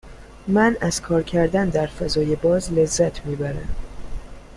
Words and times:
من 0.47 0.77
از 0.81 1.01
کار 1.01 1.23
کردن 1.23 1.69
در 1.69 1.87
فضای 1.87 2.35
باز 2.35 2.73
لذت 2.73 3.25
می 3.25 3.35
برم. 3.35 3.75